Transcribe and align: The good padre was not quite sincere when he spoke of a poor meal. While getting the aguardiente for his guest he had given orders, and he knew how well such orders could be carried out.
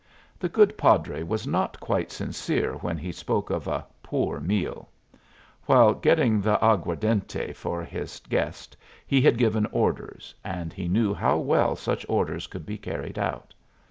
The 0.39 0.49
good 0.49 0.79
padre 0.79 1.21
was 1.21 1.45
not 1.45 1.79
quite 1.79 2.11
sincere 2.11 2.73
when 2.77 2.97
he 2.97 3.11
spoke 3.11 3.51
of 3.51 3.67
a 3.67 3.85
poor 4.01 4.39
meal. 4.39 4.89
While 5.67 5.93
getting 5.93 6.41
the 6.41 6.57
aguardiente 6.59 7.53
for 7.53 7.83
his 7.83 8.19
guest 8.27 8.75
he 9.05 9.21
had 9.21 9.37
given 9.37 9.67
orders, 9.67 10.33
and 10.43 10.73
he 10.73 10.87
knew 10.87 11.13
how 11.13 11.37
well 11.37 11.75
such 11.75 12.03
orders 12.09 12.47
could 12.47 12.65
be 12.65 12.79
carried 12.79 13.19
out. 13.19 13.53